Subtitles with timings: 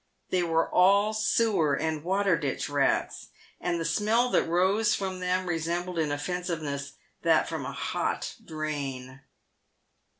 [0.31, 3.27] They w r ere all sewer and water ditch rats,
[3.59, 9.21] and the smell that rose from them resembled in offensiveness that from a hot drain.